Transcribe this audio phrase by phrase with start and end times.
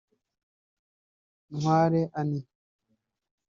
[1.53, 2.39] Ntwale Ani